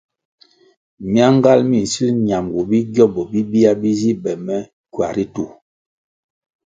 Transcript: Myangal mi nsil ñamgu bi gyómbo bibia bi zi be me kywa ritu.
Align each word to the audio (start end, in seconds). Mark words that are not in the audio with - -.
Myangal 1.11 1.59
mi 1.69 1.77
nsil 1.85 2.11
ñamgu 2.27 2.61
bi 2.69 2.77
gyómbo 2.93 3.21
bibia 3.31 3.71
bi 3.81 3.91
zi 3.99 4.11
be 4.21 4.31
me 4.45 4.57
kywa 4.91 5.07
ritu. 5.15 5.45